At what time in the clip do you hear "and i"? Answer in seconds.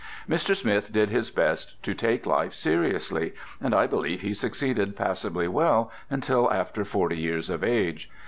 3.61-3.85